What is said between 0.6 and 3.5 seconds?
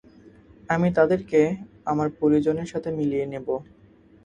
আমি তাদেরকে আমার পরিজনের সাথে মিলিয়ে নিব।